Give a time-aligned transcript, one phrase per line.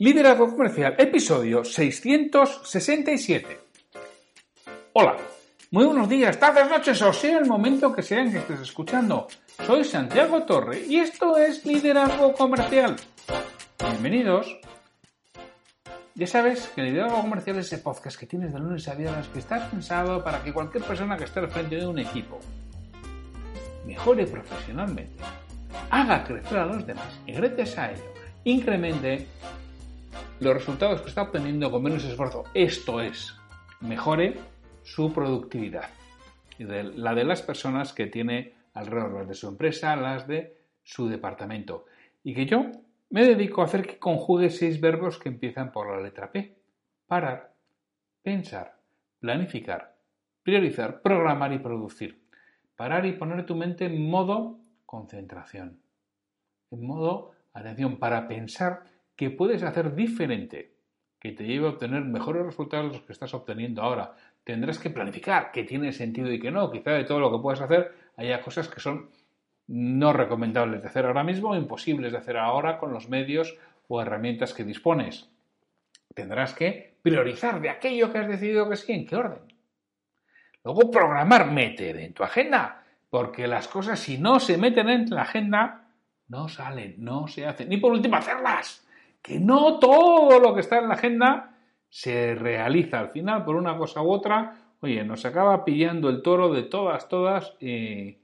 [0.00, 3.60] Liderazgo Comercial, episodio 667.
[4.94, 5.14] Hola,
[5.72, 9.28] muy buenos días, tardes, noches o sea el momento que sea en que estés escuchando.
[9.66, 12.96] Soy Santiago Torre y esto es Liderazgo Comercial.
[13.78, 14.58] Bienvenidos.
[16.14, 19.40] Ya sabes que Liderazgo Comercial es ese podcast que tienes de lunes a viernes que
[19.40, 22.38] está pensado para que cualquier persona que esté al frente de un equipo
[23.84, 25.22] mejore profesionalmente,
[25.90, 28.14] haga crecer a los demás y gracias a ello
[28.44, 29.26] incremente
[30.40, 32.44] los resultados que está obteniendo con menos esfuerzo.
[32.54, 33.36] Esto es,
[33.80, 34.38] mejore
[34.82, 35.88] su productividad.
[36.58, 41.86] Y la de las personas que tiene alrededor, de su empresa, las de su departamento.
[42.22, 42.70] Y que yo
[43.10, 46.56] me dedico a hacer que conjugue seis verbos que empiezan por la letra P.
[47.06, 47.54] Parar,
[48.22, 48.78] pensar,
[49.18, 49.96] planificar,
[50.42, 52.22] priorizar, programar y producir.
[52.76, 55.80] Parar y poner tu mente en modo concentración.
[56.70, 58.84] En modo atención para pensar
[59.20, 60.72] que puedes hacer diferente,
[61.20, 64.14] que te lleve a obtener mejores resultados de los que estás obteniendo ahora.
[64.44, 66.70] Tendrás que planificar qué tiene sentido y qué no.
[66.70, 69.10] Quizá de todo lo que puedes hacer haya cosas que son
[69.66, 74.54] no recomendables de hacer ahora mismo imposibles de hacer ahora con los medios o herramientas
[74.54, 75.28] que dispones.
[76.14, 79.52] Tendrás que priorizar de aquello que has decidido que sí, en qué orden.
[80.64, 85.22] Luego programar, meter en tu agenda, porque las cosas si no se meten en la
[85.22, 85.90] agenda,
[86.28, 87.68] no salen, no se hacen.
[87.68, 88.86] Ni por último hacerlas
[89.22, 91.56] que no todo lo que está en la agenda
[91.88, 94.56] se realiza al final por una cosa u otra.
[94.80, 98.18] Oye, nos acaba pillando el toro de todas, todas y,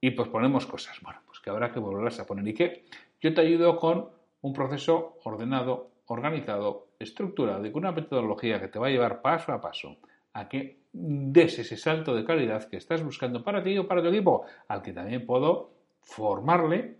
[0.00, 1.00] y pues ponemos cosas.
[1.00, 2.46] Bueno, pues que habrá que volverlas a poner.
[2.48, 2.84] ¿Y qué?
[3.20, 4.10] Yo te ayudo con
[4.42, 9.52] un proceso ordenado, organizado, estructurado y con una metodología que te va a llevar paso
[9.52, 9.96] a paso
[10.34, 14.08] a que des ese salto de calidad que estás buscando para ti o para tu
[14.08, 15.70] equipo, al que también puedo
[16.02, 16.98] formarle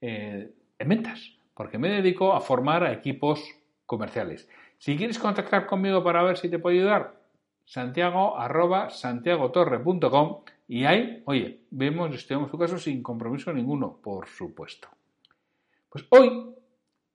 [0.00, 3.42] eh, en ventas porque me dedico a formar a equipos
[3.86, 4.46] comerciales.
[4.76, 7.18] Si quieres contactar conmigo para ver si te puedo ayudar,
[7.64, 14.88] santiago arroba santiagotorre.com y ahí, oye, vemos, estudiamos tu caso sin compromiso ninguno, por supuesto.
[15.88, 16.54] Pues hoy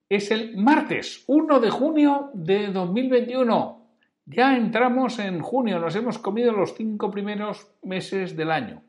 [0.08, 3.86] es el martes 1 de junio de 2021.
[4.26, 8.82] Ya entramos en junio, nos hemos comido los cinco primeros meses del año.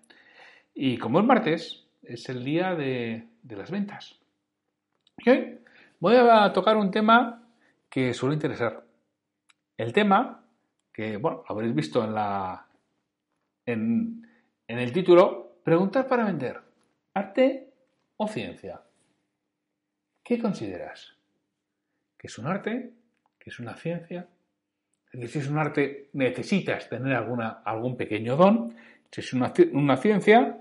[0.74, 4.23] Y como es martes, es el día de, de las ventas.
[6.00, 7.48] Voy a tocar un tema
[7.90, 8.84] que suele interesar.
[9.78, 10.46] El tema
[10.92, 12.68] que, bueno, habréis visto en, la,
[13.66, 14.28] en,
[14.68, 16.62] en el título, preguntar para vender,
[17.14, 17.74] arte
[18.18, 18.82] o ciencia.
[20.24, 21.18] ¿Qué consideras?
[22.18, 22.94] ¿Que es un arte?
[23.40, 24.28] ¿Que es una ciencia?
[25.12, 28.76] Si es un arte necesitas tener alguna, algún pequeño don.
[29.12, 30.60] Si es una, una ciencia,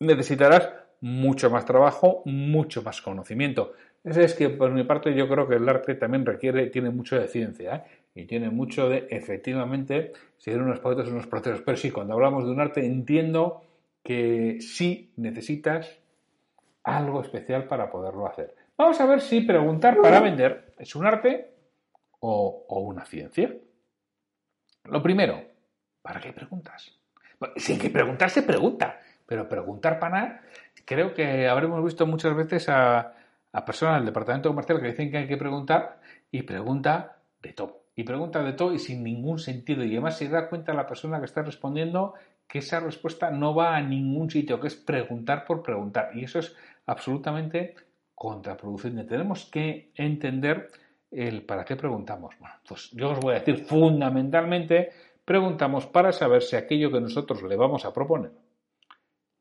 [0.00, 3.72] necesitarás mucho más trabajo, mucho más conocimiento.
[4.04, 7.26] Es que por mi parte yo creo que el arte también requiere, tiene mucho de
[7.26, 7.82] ciencia ¿eh?
[8.14, 11.62] y tiene mucho de efectivamente seguir unos pautas, unos procesos.
[11.62, 13.64] Pero sí, cuando hablamos de un arte entiendo
[14.04, 15.98] que sí necesitas
[16.84, 18.54] algo especial para poderlo hacer.
[18.78, 21.52] Vamos a ver si preguntar para vender es un arte
[22.20, 23.52] o, una ciencia.
[24.84, 25.42] Lo primero,
[26.02, 26.92] ¿para qué preguntas?
[27.56, 29.00] si hay que preguntar, se pregunta.
[29.26, 30.42] Pero preguntar para nada,
[30.86, 33.12] creo que habremos visto muchas veces a,
[33.66, 37.82] personas del departamento comercial que dicen que hay que preguntar y pregunta de todo.
[37.94, 39.82] Y pregunta de todo y sin ningún sentido.
[39.82, 42.14] Y además se da cuenta la persona que está respondiendo
[42.46, 46.10] que esa respuesta no va a ningún sitio, que es preguntar por preguntar.
[46.14, 46.54] Y eso es
[46.84, 47.74] absolutamente
[48.14, 49.04] contraproducente.
[49.04, 50.68] Tenemos que entender
[51.10, 52.34] el para qué preguntamos.
[52.38, 54.90] Bueno, pues yo os voy a decir fundamentalmente,
[55.24, 58.32] preguntamos para saber si aquello que nosotros le vamos a proponer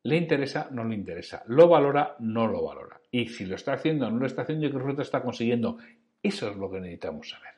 [0.06, 3.02] le interesa, no le interesa, lo valora, no lo valora.
[3.10, 5.80] Y si lo está haciendo, no lo está haciendo qué resultado está consiguiendo.
[6.22, 7.56] Eso es lo que necesitamos saber.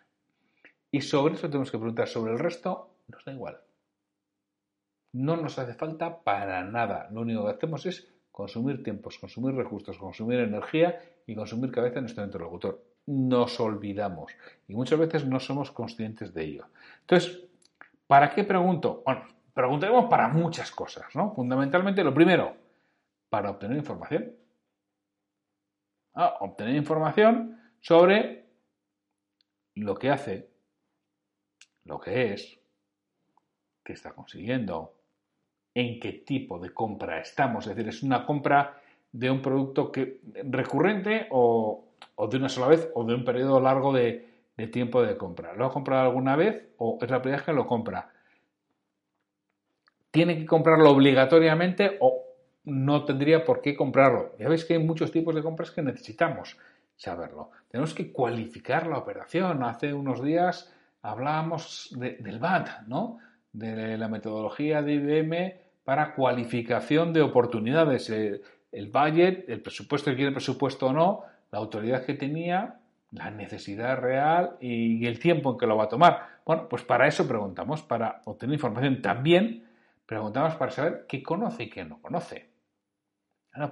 [0.90, 2.08] Y sobre eso tenemos que preguntar.
[2.08, 3.60] Sobre el resto, nos da igual.
[5.12, 7.10] No nos hace falta para nada.
[7.12, 12.04] Lo único que hacemos es consumir tiempos, consumir recursos, consumir energía y consumir cabeza en
[12.04, 12.82] nuestro interlocutor.
[13.08, 14.32] Nos olvidamos
[14.70, 16.68] y muchas veces no somos conscientes de ello.
[17.02, 17.44] Entonces,
[18.08, 19.04] ¿para qué pregunto?
[19.06, 19.26] Bueno,
[19.58, 21.34] Preguntaremos para muchas cosas, ¿no?
[21.34, 22.56] Fundamentalmente, lo primero,
[23.28, 24.36] para obtener información.
[26.14, 28.46] Ah, obtener información sobre
[29.74, 30.52] lo que hace,
[31.86, 32.60] lo que es,
[33.84, 34.94] qué está consiguiendo,
[35.74, 37.66] en qué tipo de compra estamos.
[37.66, 38.80] Es decir, es una compra
[39.12, 40.22] de un producto que,
[40.52, 41.84] recurrente o,
[42.30, 44.24] de una sola vez o de un periodo largo de,
[44.56, 45.56] de tiempo de compra.
[45.56, 48.12] ¿Lo ha comprado alguna vez o es la primera vez que lo compra?
[50.18, 52.24] Tiene que comprarlo obligatoriamente o
[52.66, 54.34] no tendría por qué comprarlo.
[54.40, 56.58] Ya veis que hay muchos tipos de compras que necesitamos.
[56.96, 57.52] saberlo.
[57.70, 59.62] Tenemos que cualificar la operación.
[59.62, 60.74] Hace unos días
[61.04, 63.20] hablábamos del BAT, ¿no?
[63.54, 65.54] De la metodología de IBM
[65.84, 68.10] para cualificación de oportunidades.
[68.10, 68.42] El,
[68.72, 71.22] el budget, el presupuesto, que quiere presupuesto o no,
[71.52, 72.80] la autoridad que tenía,
[73.12, 76.40] la necesidad real y el tiempo en que lo va a tomar.
[76.44, 79.67] Bueno, pues para eso preguntamos, para obtener información también,
[80.08, 82.50] preguntamos para saber qué conoce y qué no conoce.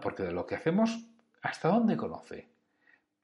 [0.01, 1.07] porque de lo que hacemos,
[1.41, 2.49] ¿hasta dónde conoce?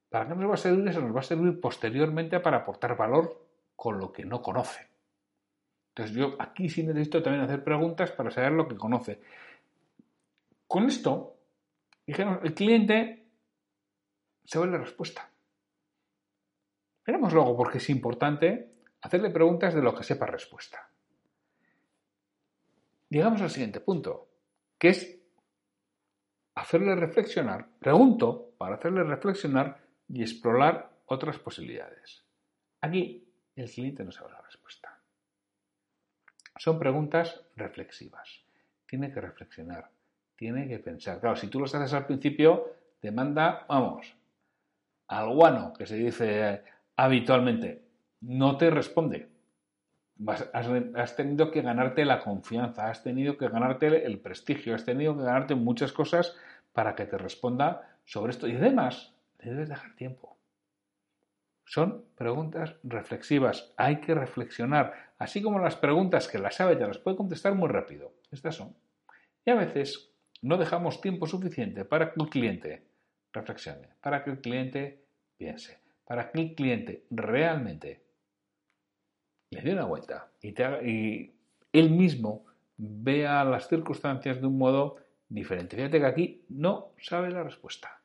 [0.09, 1.01] ¿Para qué nos va a servir eso?
[1.01, 4.87] Nos va a servir posteriormente para aportar valor con lo que no conoce.
[5.89, 9.21] Entonces yo aquí sí necesito también hacer preguntas para saber lo que conoce.
[10.67, 11.35] Con esto,
[12.05, 13.27] dijimos, el cliente
[14.45, 15.29] sabe la respuesta.
[17.05, 18.71] Veremos luego porque es importante
[19.01, 20.90] hacerle preguntas de lo que sepa respuesta.
[23.11, 24.29] Llegamos al siguiente punto,
[24.79, 25.19] que es
[26.55, 32.23] hacerle reflexionar, pregunto para hacerle reflexionar y explorar otras posibilidades.
[32.79, 33.27] Aquí
[33.57, 34.97] el cliente no sabe la respuesta.
[36.55, 38.45] Son preguntas reflexivas.
[38.85, 39.91] Tiene que reflexionar,
[40.37, 41.19] tiene que pensar.
[41.19, 44.15] Claro, si tú los haces al principio, te manda, vamos,
[45.09, 46.63] al guano, que se dice
[46.95, 47.83] habitualmente,
[48.21, 49.30] no te responde.
[50.27, 55.23] Has, tenido que ganarte la confianza, has tenido que ganarte el prestigio, has tenido que
[55.23, 56.35] ganarte muchas cosas
[56.73, 58.47] para que te responda sobre esto.
[58.47, 60.37] Y además, le debes dejar tiempo.
[61.65, 66.97] Son preguntas reflexivas, hay que reflexionar, así como las preguntas que las sabe ya las
[66.97, 68.13] puede contestar muy rápido.
[68.29, 68.75] Estas son.
[69.45, 72.83] Y a veces no dejamos tiempo suficiente para que el cliente
[73.31, 75.05] reflexione, para que el cliente
[75.37, 78.03] piense, para que el cliente realmente
[79.51, 81.31] le dé una vuelta y,
[81.73, 82.45] él mismo
[82.75, 84.97] vea las circunstancias de un modo
[85.29, 85.77] diferente.
[85.77, 88.01] Fíjate que aquí no sabe la respuesta.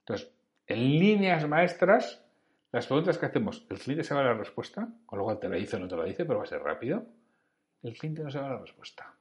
[0.00, 0.30] Entonces,
[0.66, 2.22] en líneas maestras,
[2.70, 5.76] las preguntas que hacemos, el cliente sabe la respuesta, con lo cual te la dice
[5.76, 7.04] o no te la dice, pero va a ser rápido.
[7.82, 9.14] El cliente no sabe la respuesta.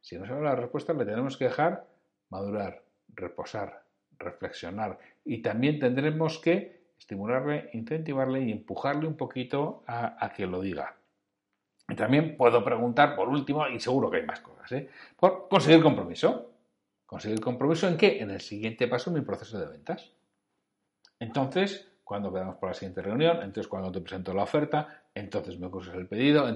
[0.00, 1.86] Si no sabe la respuesta, le tenemos que dejar
[2.28, 3.84] madurar, reposar,
[4.18, 10.96] reflexionar y también tendremos que estimularle, incentivarle y empujarle un poquito a, que lo diga.
[11.88, 14.88] Y también puedo preguntar, por último, y seguro que hay más cosas, ¿eh?
[15.18, 16.50] por conseguir compromiso.
[17.06, 18.20] ¿Conseguir compromiso en qué?
[18.22, 20.12] En el siguiente paso en mi proceso de ventas.
[21.20, 25.70] Entonces, cuando quedamos por la siguiente reunión, entonces cuando te presento la oferta, entonces me
[25.70, 26.46] curses el pedido.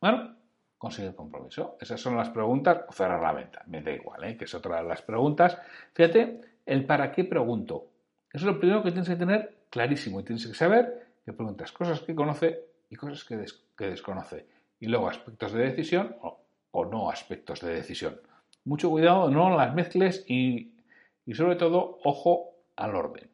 [0.00, 0.36] bueno,
[0.78, 1.76] conseguir compromiso.
[1.80, 4.36] Esas son las preguntas, o cerrar la venta, me da igual, ¿eh?
[4.36, 5.58] que es otra de las preguntas.
[5.94, 7.90] Fíjate, el para qué pregunto.
[8.32, 11.72] Eso es lo primero que tienes que tener clarísimo y tienes que saber que preguntas
[11.72, 13.36] cosas que conoce y cosas que,
[13.86, 14.46] desconoce.
[14.78, 18.20] Y luego aspectos de decisión o, no aspectos de decisión.
[18.64, 20.74] Mucho cuidado, no las mezcles y,
[21.32, 23.30] sobre todo, ojo al orden.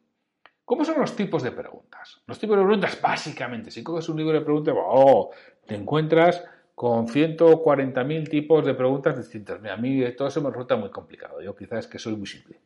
[0.65, 2.21] ¿Cómo son los tipos de preguntas?
[2.25, 5.31] Los tipos de preguntas, básicamente, si coges un libro de preguntas, oh,
[5.67, 6.43] te encuentras
[6.73, 9.63] con 140.000 tipos de preguntas distintas.
[9.63, 11.41] a mí todo eso me resulta muy complicado.
[11.41, 12.59] Yo quizás es que soy muy simple.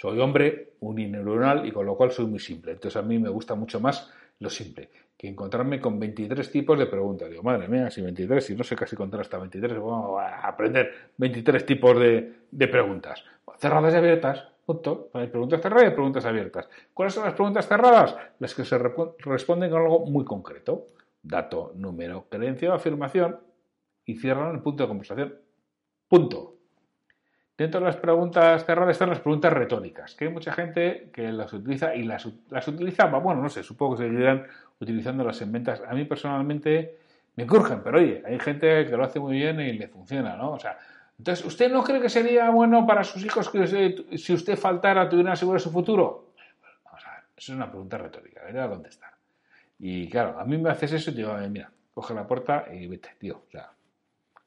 [0.00, 2.72] Soy hombre unineuronal y con lo cual soy muy simple.
[2.72, 6.86] Entonces a mí me gusta mucho más lo simple que encontrarme con 23 tipos de
[6.86, 7.28] preguntas.
[7.28, 10.90] Digo, madre mía, si 23, si no sé casi contar hasta 23, vamos a aprender
[11.18, 13.22] 23 tipos de, preguntas.
[13.58, 15.10] Cerradas y abiertas, punto.
[15.12, 16.70] Hay preguntas cerradas y preguntas abiertas.
[16.94, 18.16] ¿Cuáles son las preguntas cerradas?
[18.38, 20.88] Las que se responden con algo muy concreto.
[21.22, 23.38] Dato, número, creencia o afirmación
[24.06, 25.34] y cierran el punto de conversación.
[26.08, 26.59] Punto.
[27.60, 31.52] Dentro de las preguntas cerradas están las preguntas retóricas, que hay mucha gente que las
[31.52, 34.46] utiliza y las, las utilizaba, bueno, no sé, supongo que seguirán
[34.80, 35.82] utilizándolas en ventas.
[35.86, 36.96] A mí personalmente
[37.36, 40.52] me curgen, pero oye, hay gente que lo hace muy bien y le funciona, ¿no?
[40.52, 40.78] O sea,
[41.18, 43.66] entonces, ¿usted no cree que sería bueno para sus hijos que
[44.16, 46.32] si usted faltara tuvieran seguro su futuro?
[46.86, 49.12] Vamos a ver, eso es una pregunta retórica, voy a contestar.
[49.78, 52.86] Y claro, a mí me haces eso y te digo, mira, coge la puerta y
[52.86, 53.42] vete, tío.
[53.46, 53.70] O sea,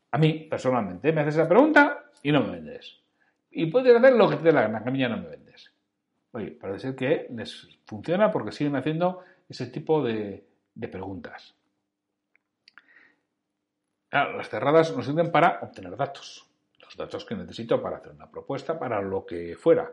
[0.09, 3.02] a mí, personalmente, me haces esa pregunta y no me vendes
[3.53, 5.29] y puedes hacer lo que te dé la gana, que a mí ya no me
[5.29, 5.71] vendes.
[6.31, 10.43] Oye, parece que les funciona porque siguen haciendo ese tipo de,
[10.91, 11.55] preguntas.
[14.11, 16.49] las cerradas nos sirven para obtener datos,
[16.81, 19.91] los datos que necesito para hacer una propuesta, para lo que fuera.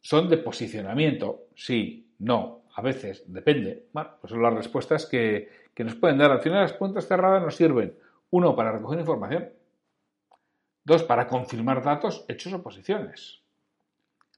[0.00, 3.88] Son de posicionamiento, sí, no, a veces, depende.
[3.92, 6.30] Bueno, pues son las respuestas que, que nos pueden dar.
[6.30, 7.94] Al final las preguntas cerradas nos sirven,
[8.30, 9.50] uno, para recoger información,
[10.88, 13.42] Dos, para confirmar datos, hechos o posiciones.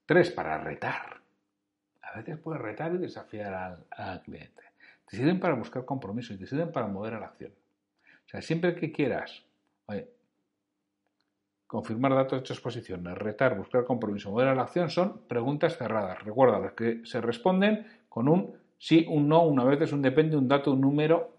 [0.05, 1.21] Tres, para retar.
[2.03, 4.65] A veces puedes retar y desafiar al, cliente.
[5.07, 7.53] Te sirven para buscar compromiso y te sirven para mover a la acción.
[7.53, 9.45] O sea, siempre que quieras,
[11.69, 16.21] confirmar datos de exposiciones, retar, buscar compromiso, mover a la acción son preguntas cerradas.
[16.25, 20.49] Recuerda, las que se responden con un sí, un no, una vez un depende, un
[20.49, 21.33] dato, un número.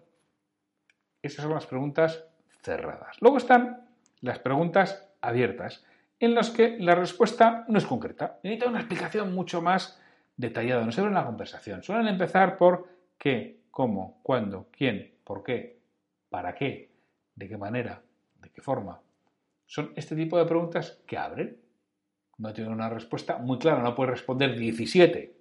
[1.20, 2.24] Esas son las preguntas
[2.62, 3.20] cerradas.
[3.20, 3.91] Luego están
[4.22, 5.84] las preguntas abiertas,
[6.18, 8.38] en las que la respuesta no es concreta.
[8.42, 10.00] Necesita una explicación mucho más
[10.36, 11.82] detallada, no se ve en la conversación.
[11.82, 12.88] Suelen empezar por
[13.18, 15.80] qué, cómo, cuándo, quién, por qué,
[16.30, 16.92] para qué,
[17.34, 18.02] de qué manera,
[18.40, 19.00] de qué forma.
[19.66, 21.60] Son este tipo de preguntas que abren.
[22.38, 25.36] No tienen una respuesta muy clara, no puedes responder 17.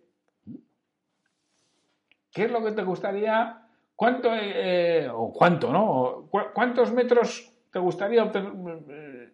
[2.31, 3.67] ¿Qué es lo que te gustaría?
[3.95, 6.27] ¿Cuánto, eh, o cuánto, no?
[6.53, 9.33] ¿Cuántos metros te gustaría obtener?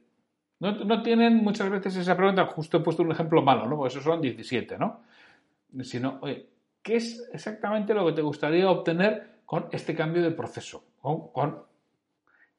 [0.59, 3.77] No, tienen muchas veces esa pregunta, justo he puesto un ejemplo malo, ¿no?
[3.77, 5.01] Porque esos son 17, ¿no?
[5.83, 6.47] Sino, oye,
[6.81, 10.83] ¿qué es exactamente lo que te gustaría obtener con este cambio de proceso?
[11.01, 11.63] Con,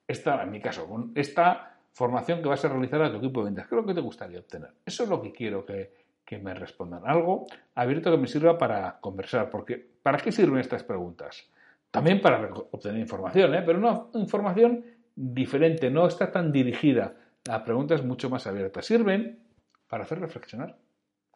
[0.06, 3.46] esta, en mi caso, con esta formación que vas a realizar a tu equipo de
[3.46, 3.66] ventas.
[3.66, 4.70] ¿Qué es lo que te gustaría obtener?
[4.86, 5.92] Eso es lo que quiero que,
[6.24, 7.02] que me respondan.
[7.04, 9.50] Algo abierto que me sirva para conversar.
[9.50, 11.50] Porque, ¿para qué sirven estas preguntas?
[11.90, 13.62] También para obtener información, ¿eh?
[13.64, 14.84] pero una información
[15.18, 17.16] diferente, no está tan dirigida
[17.48, 18.86] a preguntas mucho más abiertas.
[18.86, 19.40] Sirven
[19.88, 20.78] para hacer reflexionar.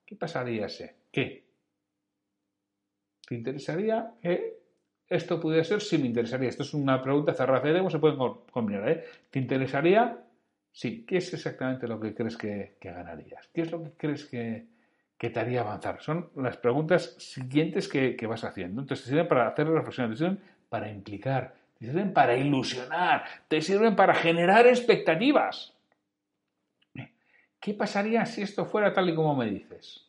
[0.06, 0.84] ¿Qué pasaría si?
[1.10, 1.44] ¿Qué?
[3.26, 4.60] ¿Te interesaría que
[5.08, 5.80] esto pudiera ser?
[5.80, 6.48] Sí, me interesaría.
[6.48, 7.76] Esto es una pregunta cerrada.
[7.78, 8.18] ¿Cómo se pueden
[8.50, 8.88] combinar?
[8.88, 9.04] Eh?
[9.30, 10.24] ¿Te interesaría?
[10.70, 11.04] Sí.
[11.04, 13.48] ¿Qué es exactamente lo que crees que, ganarías?
[13.52, 14.66] ¿Qué es lo que crees que,
[15.18, 16.00] te haría avanzar?
[16.02, 18.80] Son las preguntas siguientes que, vas haciendo.
[18.80, 23.96] Entonces, sirven para hacer reflexionar, te sirven para implicar, te sirven para ilusionar, te sirven
[23.96, 25.74] para generar expectativas.
[27.58, 30.06] ¿Qué pasaría si esto fuera tal y como me dices?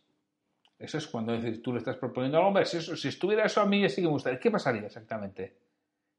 [0.77, 3.89] Eso es cuando tú le estás proponiendo al hombre, si, si estuviera eso a mí,
[3.89, 4.39] sí que me gustaría.
[4.39, 5.55] ¿Qué pasaría exactamente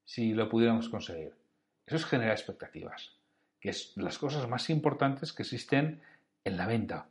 [0.04, 1.32] si lo pudiéramos conseguir?
[1.86, 3.12] Eso es generar expectativas,
[3.60, 6.00] que es las cosas más importantes que existen
[6.42, 7.06] en la venta.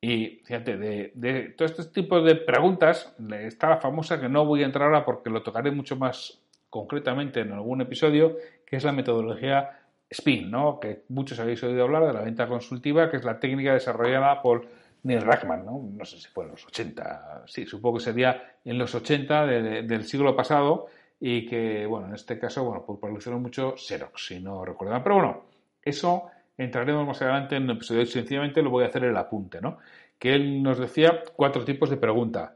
[0.00, 4.62] Y fíjate, de, de todo este tipo de preguntas está la famosa que no voy
[4.62, 6.41] a entrar ahora porque lo tocaré mucho más
[6.72, 9.78] concretamente en algún episodio, que es la metodología
[10.10, 10.80] SPIN, ¿no?
[10.80, 14.66] que muchos habéis oído hablar de la venta consultiva, que es la técnica desarrollada por
[15.02, 15.86] Neil Rackman, ¿no?
[15.92, 20.04] no sé si fue en los 80, sí, supongo que sería en los 80 del
[20.04, 20.86] siglo pasado
[21.20, 25.44] y que, bueno, en este caso, bueno, popularizó mucho Xerox, si no recuerdo Pero bueno,
[25.82, 29.76] eso entraremos más adelante en el episodio, sencillamente lo voy a hacer el apunte, ¿no?
[30.18, 32.54] Que él nos decía cuatro tipos de pregunta.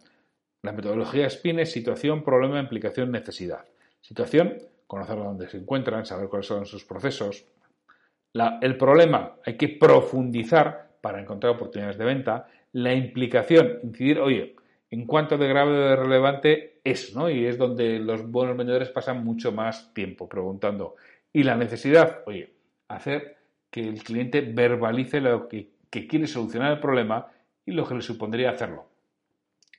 [0.63, 3.67] La metodología SPIN es situación, problema, implicación, necesidad.
[4.07, 7.45] Situación, conocer dónde se encuentran, saber cuáles son sus procesos.
[8.63, 12.47] el problema, hay que profundizar para encontrar oportunidades de venta.
[12.71, 14.55] La implicación, incidir, oye,
[14.93, 17.29] en cuánto de grave o de relevante es, ¿no?
[17.29, 20.95] Y es donde los buenos vendedores pasan mucho más tiempo preguntando.
[21.33, 22.55] Y la necesidad, oye,
[22.87, 23.39] hacer
[23.73, 27.27] que el cliente verbalice lo que quiere solucionar el problema
[27.65, 28.87] y lo que le supondría hacerlo.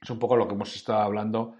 [0.02, 1.56] Es un poco lo que hemos estado hablando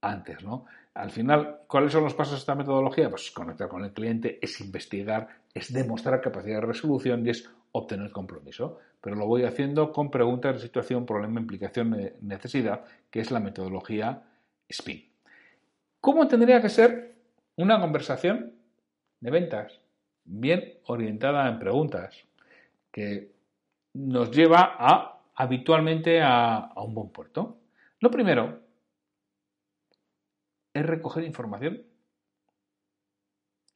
[0.00, 0.66] antes, ¿no?
[0.94, 3.08] Al final, ¿cuáles son los pasos de esta metodología?
[3.08, 8.10] Pues conectar con el cliente, es investigar, es demostrar capacidad de resolución y es obtener
[8.10, 8.78] compromiso.
[9.00, 14.24] Pero lo voy haciendo con preguntas de situación, problema, implicación, necesidad, que es la metodología
[14.70, 15.08] SPIN.
[16.00, 17.14] ¿Cómo tendría que ser
[17.56, 18.54] una conversación
[19.20, 19.80] de ventas?
[20.24, 22.24] Bien orientada en preguntas,
[22.90, 23.32] que
[23.94, 27.58] nos lleva a habitualmente a, a un buen puerto.
[28.00, 28.67] Lo primero
[30.78, 31.82] es recoger información.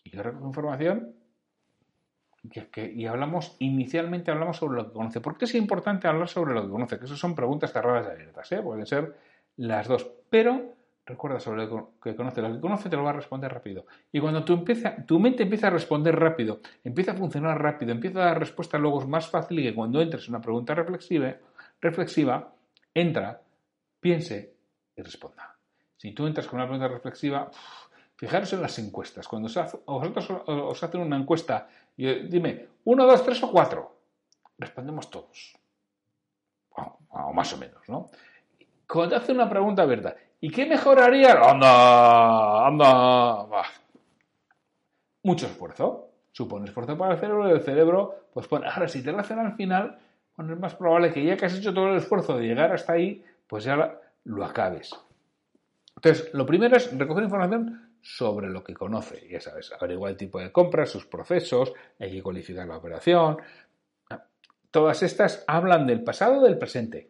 [0.04, 1.14] Y yo recojo información
[2.74, 5.20] y hablamos, inicialmente hablamos sobre lo que conoce.
[5.20, 6.98] ¿Por qué es importante hablar sobre lo que conoce?
[6.98, 8.60] Que eso son preguntas cerradas y abiertas, ¿eh?
[8.60, 9.16] pueden ser
[9.56, 10.10] las dos.
[10.28, 10.74] Pero
[11.06, 12.42] recuerda sobre lo que conoce.
[12.42, 13.86] Lo que conoce te lo va a responder rápido.
[14.10, 18.20] Y cuando tu, empieza, tu mente empieza a responder rápido, empieza a funcionar rápido, empieza
[18.20, 21.36] a dar respuesta luego es más fácil y que cuando entres en una pregunta reflexiva,
[21.80, 22.52] reflexiva
[22.92, 23.40] entra,
[24.00, 24.56] piense
[24.96, 25.51] y responda.
[26.02, 27.48] Si tú entras con una pregunta reflexiva,
[28.16, 29.28] fijaros en las encuestas.
[29.28, 29.56] Cuando os,
[30.48, 33.98] os hacen una encuesta, dime, uno, dos, tres o cuatro.
[34.58, 35.56] Respondemos todos.
[36.70, 38.10] O, más o menos, ¿no?
[38.88, 41.34] Cuando te hacen una pregunta verdad, ¿y qué mejoraría?
[41.34, 43.62] Anda, anda,
[45.22, 46.08] Mucho esfuerzo.
[46.32, 48.66] Supone esfuerzo para el cerebro y el cerebro, pues pone.
[48.66, 50.00] Ahora, si te lo hacen al final,
[50.36, 52.94] bueno, es más probable que ya que has hecho todo el esfuerzo de llegar hasta
[52.94, 54.92] ahí, pues ya lo acabes.
[56.04, 59.28] Entonces, lo primero es recoger información sobre lo que conoce.
[59.30, 63.36] Ya sabes, averiguar el tipo de compra, sus procesos, hay que cualificar la operación.
[64.72, 67.08] Todas estas hablan del pasado o del presente.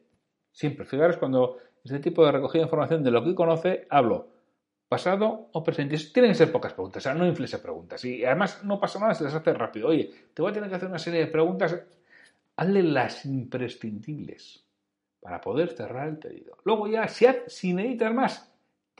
[0.52, 4.28] Siempre, fijaros cuando este tipo de recogida de información de lo que conoce, hablo
[4.90, 5.96] pasado o presente.
[6.12, 8.04] Tienen que ser pocas preguntas, o sea, no inflese preguntas.
[8.04, 9.88] Y además no pasa nada, se les hace rápido.
[9.88, 11.82] Oye, te voy a tener que hacer una serie de preguntas.
[12.56, 14.66] hazle las imprescindibles
[15.18, 16.58] para poder cerrar el pedido.
[16.64, 18.51] Luego ya, si, si necesitas más,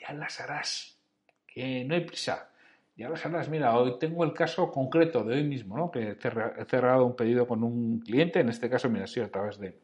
[0.03, 0.99] ya las harás,
[1.47, 2.49] que no hay prisa.
[2.97, 3.49] Ya las harás.
[3.49, 5.91] Mira, hoy tengo el caso concreto de hoy mismo, ¿no?
[5.91, 9.31] que he cerrado un pedido con un cliente, en este caso, mira, ha sido a
[9.31, 9.79] través de,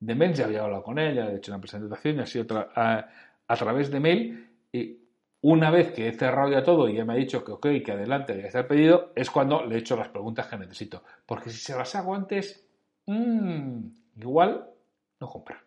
[0.00, 2.70] de mail, ya había hablado con él, ya he hecho una presentación, ya ha sido
[2.74, 4.50] a, través de mail.
[4.72, 4.98] Y
[5.42, 7.92] una vez que he cerrado ya todo y ya me ha dicho que ok, que
[7.92, 11.04] adelante, ya está el pedido, es cuando le he hecho las preguntas que necesito.
[11.24, 12.66] Porque si se las hago antes,
[13.06, 14.68] mmm, igual
[15.20, 15.60] no comprar.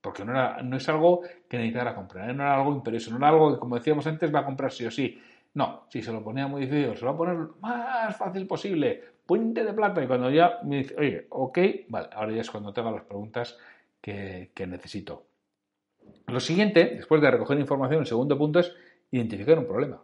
[0.00, 2.34] Porque no, es algo que necesitara comprar, ¿eh?
[2.34, 4.86] no era algo imperioso, no era algo que, como decíamos antes, va a comprar sí
[4.86, 5.20] o sí.
[5.52, 8.46] No, si se lo ponía muy difícil, se lo va a poner lo más fácil
[8.46, 10.02] posible, puente de plata.
[10.02, 13.58] Y cuando ya me dice, oye, ok, vale, ahora ya es cuando tengo las preguntas
[14.00, 15.26] que, que necesito.
[16.28, 18.74] Lo siguiente, después de recoger información, el segundo punto es
[19.10, 20.02] identificar un problema.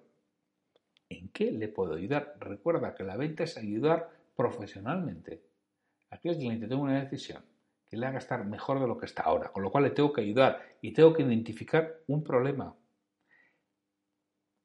[1.09, 2.35] ¿En qué le puedo ayudar?
[2.41, 5.41] Recuerda que la venta es ayudar profesionalmente.
[6.11, 7.43] Aquí el cliente toma una decisión
[7.88, 10.12] que le haga estar mejor de lo que está ahora, con lo cual le tengo
[10.12, 12.75] que ayudar y tengo que identificar un problema.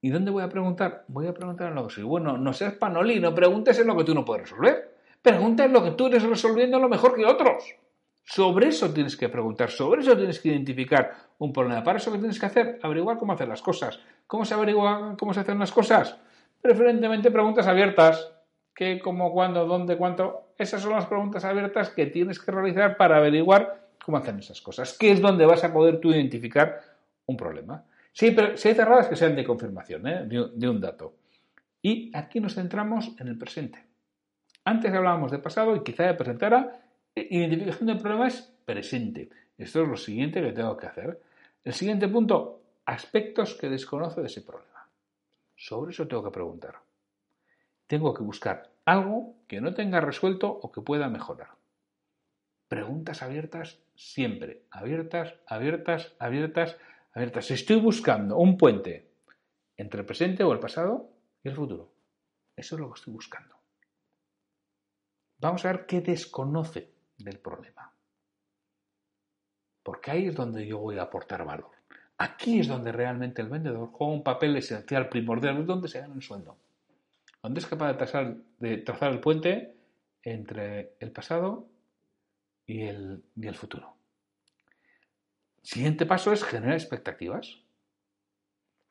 [0.02, 1.06] ¿Y dónde voy a preguntar?
[1.08, 2.04] Voy a preguntar en lo que soy.
[2.04, 4.98] Bueno, no seas panolí, no preguntes en lo que tú no puedes resolver.
[5.22, 7.76] Pregunta en lo que tú eres resolviendo lo mejor que otros.
[8.24, 11.84] Sobre eso tienes que preguntar, sobre eso tienes que identificar un problema.
[11.84, 14.00] Para eso que tienes que hacer, averiguar cómo hacer las cosas.
[14.26, 16.18] ¿Cómo se averigua cómo se hacen las cosas?
[16.62, 18.32] Preferentemente preguntas abiertas.
[18.74, 20.51] ¿Qué, cómo, cuándo, dónde, cuánto?
[20.62, 24.96] Esas son las preguntas abiertas que tienes que realizar para averiguar cómo hacen esas cosas.
[24.96, 26.80] ¿Qué es donde vas a poder tú identificar
[27.26, 27.84] un problema?
[28.14, 30.28] Sí, pero si hay cerradas que sean de confirmación ¿eh?
[30.28, 31.16] de, un dato.
[31.82, 33.84] Y aquí nos centramos en el presente.
[34.64, 36.80] Antes hablábamos de pasado y quizá de presentara.
[37.16, 39.32] Eh, identificación del problema es presente.
[39.58, 41.20] Esto es lo siguiente que tengo que hacer.
[41.64, 44.88] El siguiente punto, aspectos que desconoce de ese problema.
[45.56, 46.76] Sobre eso tengo que preguntar.
[47.88, 51.52] Tengo que buscar algo que no tenga resuelto o que pueda mejorar.
[52.68, 56.78] Preguntas abiertas siempre, abiertas, abiertas, abiertas,
[57.14, 57.52] abiertas.
[57.52, 59.10] Estoy buscando un puente
[59.78, 61.10] entre el presente o el pasado
[61.42, 61.90] y el futuro.
[62.54, 63.56] Eso es lo que estoy buscando.
[65.40, 67.94] Vamos a ver qué desconoce del problema.
[69.84, 71.72] Porque ahí es donde yo voy a aportar valor.
[72.18, 76.14] Aquí es donde realmente el vendedor juega un papel esencial, primordial, es donde se gana
[76.14, 76.58] el sueldo.
[77.42, 79.76] Donde es capaz de trazar, de trazar el puente
[80.24, 81.68] entre el pasado
[82.66, 83.96] y el, y el futuro.
[85.64, 87.60] Siguiente paso es generar expectativas.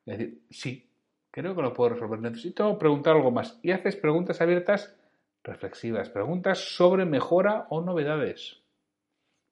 [0.07, 0.91] Es decir, sí,
[1.31, 2.21] creo que lo puedo resolver.
[2.21, 3.59] Necesito preguntar algo más.
[3.63, 4.97] Y haces preguntas abiertas
[5.43, 8.59] reflexivas, preguntas sobre mejora o novedades.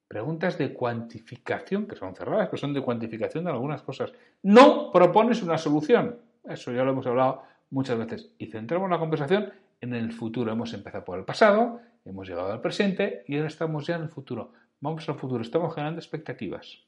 [0.07, 4.11] Preguntas de cuantificación, que son cerradas, pero son de cuantificación de algunas cosas.
[4.41, 6.19] No propones una solución.
[6.43, 8.31] Eso ya lo hemos hablado muchas veces.
[8.37, 9.51] Y centramos la conversación
[9.81, 10.51] en el futuro.
[10.51, 14.09] Hemos empezado por el pasado, hemos llegado al presente y ahora estamos ya en el
[14.09, 14.53] futuro.
[14.81, 16.83] Vamos al futuro, estamos generando expectativas.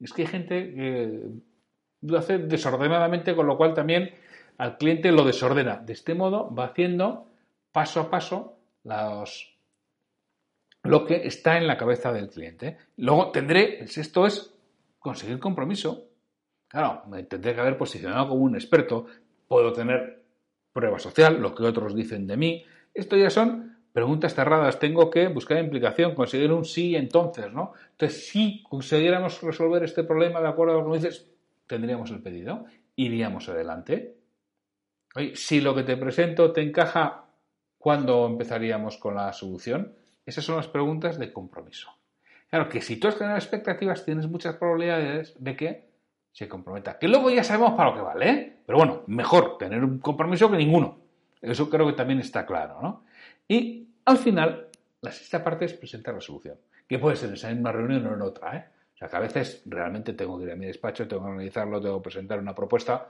[0.00, 1.20] Es que hay gente que
[2.02, 4.14] lo hace desordenadamente, con lo cual también
[4.58, 5.76] al cliente lo desordena.
[5.76, 7.26] De este modo va haciendo
[7.72, 9.56] paso a paso los,
[10.82, 12.78] lo que está en la cabeza del cliente.
[12.96, 14.54] Luego tendré, el sexto es
[14.98, 16.06] conseguir compromiso.
[16.68, 19.06] Claro, me tendré que haber posicionado como un experto,
[19.50, 20.22] puedo tener
[20.72, 22.64] prueba social, lo que otros dicen de mí.
[22.94, 27.72] Esto ya son preguntas cerradas, tengo que buscar implicación, conseguir un sí entonces, ¿no?
[27.90, 31.28] Entonces, si consiguiéramos resolver este problema de acuerdo a lo que dices,
[31.66, 34.18] tendríamos el pedido, iríamos adelante.
[35.34, 37.24] Si lo que te presento te encaja,
[37.76, 39.96] ¿cuándo empezaríamos con la solución?
[40.24, 41.90] Esas son las preguntas de compromiso.
[42.48, 45.90] Claro que si tú has generado expectativas, tienes muchas probabilidades de que
[46.30, 47.00] se comprometa.
[47.00, 48.59] Que luego ya sabemos para lo que vale, ¿eh?
[48.70, 50.96] Pero bueno, mejor tener un compromiso que ninguno.
[51.42, 53.02] Eso creo que también está claro, ¿no?
[53.48, 54.68] Y al final,
[55.00, 56.54] la sexta parte es presentar la solución,
[56.86, 58.64] que puede ser en esa misma reunión o en otra, ¿eh?
[58.94, 61.80] O sea, que a veces realmente tengo que ir a mi despacho, tengo que analizarlo,
[61.80, 63.08] tengo que presentar una propuesta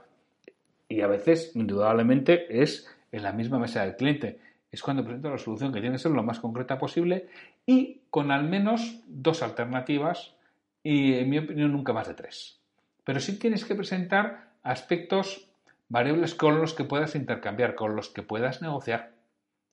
[0.89, 4.39] y a veces, indudablemente, es en la misma mesa del cliente
[4.71, 7.27] es cuando presento la solución que tiene que ser lo más concreta posible
[7.67, 10.33] y con al menos dos alternativas
[10.81, 12.59] y en mi opinión nunca más de tres.
[13.03, 15.50] Pero sí tienes que presentar aspectos
[15.91, 19.11] variables con los que puedas intercambiar, con los que puedas negociar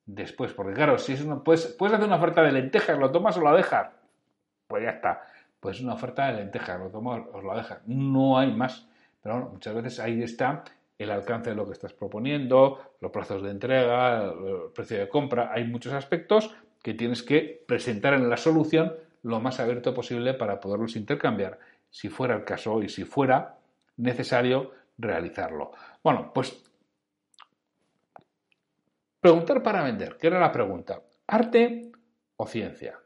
[0.05, 0.53] después.
[0.53, 3.41] Porque claro, si es una, puedes, puedes hacer una oferta de lentejas, ¿lo tomas o
[3.41, 3.91] la dejas?
[4.67, 5.23] Pues ya está.
[5.61, 7.87] Pues una oferta de lentejas, lo tomas o la dejas.
[7.87, 8.89] No hay más.
[9.23, 10.65] Pero bueno, muchas veces ahí está
[10.99, 15.53] el alcance de lo que estás proponiendo, los plazos de entrega, el precio de compra.
[15.53, 16.53] Hay muchos aspectos
[16.83, 22.09] que tienes que presentar en la solución lo más abierto posible para poderlos intercambiar, si
[22.09, 23.59] fuera el caso y si fuera
[23.97, 25.73] necesario realizarlo.
[26.09, 26.65] Bueno, pues
[29.21, 31.03] preguntar para vender, ¿qué era la pregunta?
[31.27, 31.93] ¿Arte
[32.35, 32.99] o ciencia?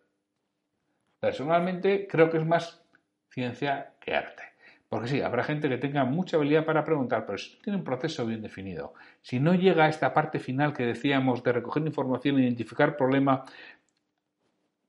[1.18, 2.84] personalmente creo que es más
[3.28, 4.44] ciencia que arte.
[4.88, 8.24] Porque sí, habrá gente que tenga mucha habilidad para preguntar, pero si tiene un proceso
[8.24, 12.96] bien definido, si no llega a esta parte final que decíamos de recoger información, identificar
[12.96, 13.44] problema,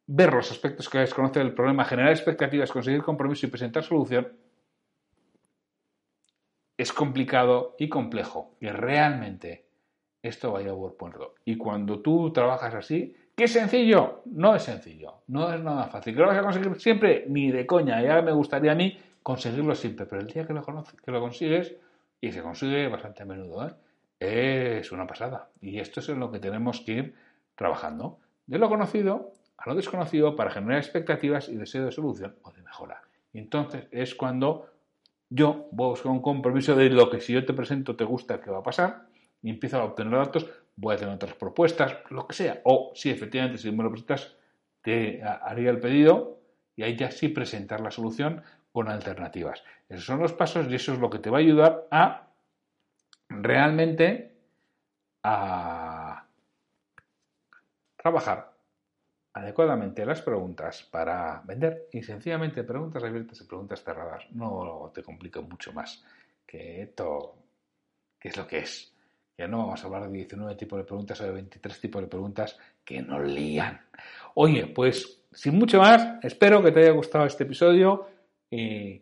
[0.06, 4.43] ver los aspectos que desconoce del problema, generar expectativas, conseguir compromiso y presentar solución,
[6.84, 8.56] es complicado y complejo.
[8.60, 9.66] Y realmente
[10.22, 11.36] esto vaya a buen puerto.
[11.46, 14.22] Y cuando tú trabajas así, ¿qué sencillo?
[14.26, 16.14] No es sencillo, no es nada fácil.
[16.14, 17.26] ¿Que lo vas a conseguir siempre?
[17.30, 18.02] Ni de coña.
[18.02, 21.74] Ya me gustaría a mí conseguirlo siempre, pero el día que lo, que lo consigues,
[22.20, 23.66] y se consigue bastante a menudo,
[24.20, 24.80] ¿eh?
[24.80, 25.50] es una pasada.
[25.62, 27.16] Y esto es en lo que tenemos que ir
[27.56, 28.20] trabajando.
[28.46, 32.62] De lo conocido a lo desconocido para generar expectativas y deseo de solución o de
[32.62, 33.04] mejora.
[33.32, 34.73] Y entonces es cuando
[35.34, 38.60] yo busco un compromiso de lo que si yo te presento te gusta, que va
[38.60, 39.08] a pasar,
[39.42, 42.62] y empiezo a obtener datos, voy a hacer otras propuestas, lo que sea.
[42.66, 44.36] O si efectivamente, si me lo presentas,
[44.84, 46.40] te haría el pedido
[46.76, 49.64] y ahí ya sí presentar la solución con alternativas.
[49.90, 52.28] Esos son los pasos y eso es lo que te va a ayudar a
[53.30, 54.36] realmente
[55.24, 56.26] a
[57.98, 58.53] trabajar
[59.34, 64.26] adecuadamente las preguntas para vender y sencillamente preguntas abiertas y preguntas cerradas.
[64.32, 66.04] No te complico mucho más
[66.46, 67.36] que esto,
[68.20, 68.94] que es lo que es.
[69.38, 72.08] Ya no vamos a hablar de 19 tipos de preguntas o de 23 tipos de
[72.08, 73.82] preguntas que nos lían.
[74.36, 78.08] Oye, pues sin mucho más, espero que te haya gustado este episodio
[78.52, 79.02] y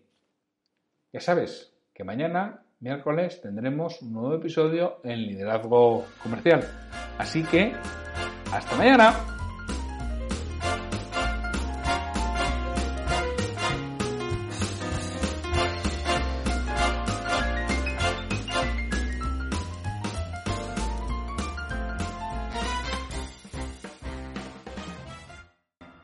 [1.11, 6.63] ya sabes que mañana, miércoles, tendremos un nuevo episodio en Liderazgo Comercial.
[7.17, 7.73] Así que,
[8.53, 9.40] hasta mañana.